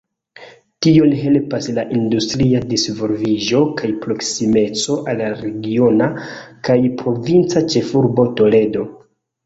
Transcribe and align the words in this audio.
Tion 0.85 1.11
helpas 1.19 1.67
la 1.79 1.83
industria 1.97 2.63
disvolviĝo 2.71 3.61
kaj 3.83 3.91
proksimeco 4.07 4.99
al 5.13 5.23
la 5.23 5.31
regiona 5.45 6.11
kaj 6.71 6.83
provinca 7.05 7.67
ĉefurbo 7.77 8.31
Toledo. 8.43 8.93